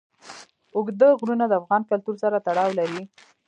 اوږده 0.75 1.07
غرونه 1.19 1.45
د 1.47 1.53
افغان 1.61 1.81
کلتور 1.91 2.15
سره 2.23 2.43
تړاو 2.47 2.69
لري. 2.79 3.01